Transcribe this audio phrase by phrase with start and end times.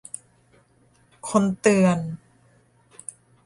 [1.27, 1.99] คนเตือน